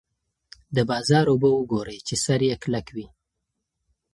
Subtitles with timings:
[0.75, 3.07] د بازار اوبه وګورئ چې سر یې کلک وي.